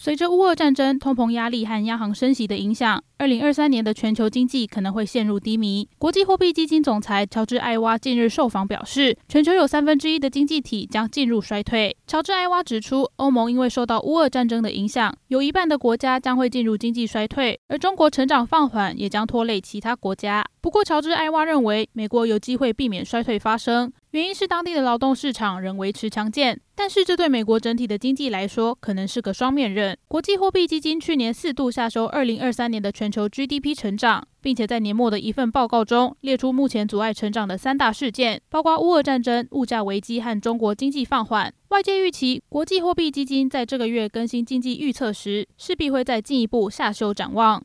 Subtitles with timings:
[0.00, 5.88] 随着乌俄战争、通膨压力和央行升息的影响，二零二三年的全球经济可能会陷入低迷。
[5.98, 11.96] 国际货币基金总裁乔治·艾娃近日受访表示，全球有三分之一的经济体将进入衰退。
[12.06, 20.44] 乔治·艾娃指出，欧盟因为受到乌俄战争的影响，有一半的国家将会进入经济衰退，而中国成长放缓也将拖累其他国家。
[20.60, 23.92] 不过，乔治·艾娃认为，美国有机会避免衰退发生。
[24.12, 29.98] 原因是当地的劳动市场仍维持强健，但是这对美国整体的经济来说可能是个双面刃。
[30.08, 41.52] 国际货币基金去年四度下修二零二三年的全球 GDP 成长，并且在年末的一份报告中列出目前阻碍成长的三大事件，包括乌俄战争、物价危机和中国经济放缓。
[41.68, 47.62] 外界预期，国际货币基金在这个月更新经济预测时，势必会再进一步下修展望。